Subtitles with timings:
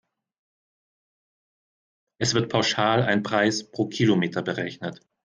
[2.19, 4.99] Es wird pauschal ein Preis pro Kilometer berechnet.